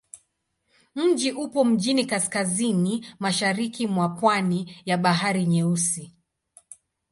Mji 0.95 1.31
upo 1.31 1.65
mjini 1.65 2.05
kaskazini-mashariki 2.05 3.87
mwa 3.87 4.09
pwani 4.09 4.75
ya 4.85 4.97
Bahari 4.97 5.45
Nyeusi. 5.45 6.15